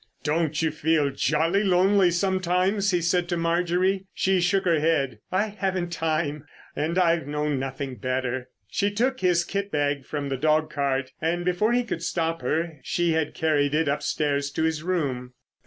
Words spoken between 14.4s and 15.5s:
to his room.